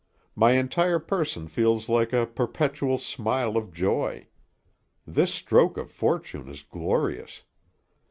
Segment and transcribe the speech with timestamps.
[0.35, 4.29] My entire person feels like a perpetual smile of joy.
[5.05, 7.43] This stroke of fortune is glorious.